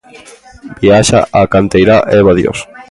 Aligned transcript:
Viaxa 0.81 1.19
a 1.39 1.41
canteirá 1.53 1.97
Eva 2.19 2.33
Dios. 2.39 2.59